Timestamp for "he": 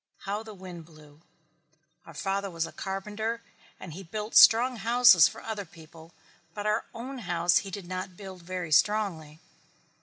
3.93-4.01, 7.59-7.69